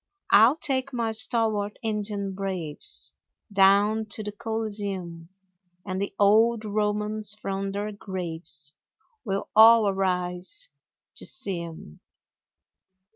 [0.31, 3.13] I'll take my stalwart Indian braves
[3.53, 5.29] Down to the Coliseum,
[5.85, 8.73] And the old Romans from their graves
[9.23, 10.69] Will all arise
[11.17, 11.99] to see 'em.